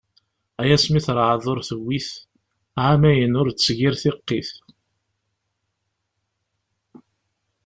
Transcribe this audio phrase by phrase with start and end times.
[0.61, 2.09] Ay asmi terɛed ur tewwit,
[2.85, 4.49] ɛamayen ur d-tegir tiqqit.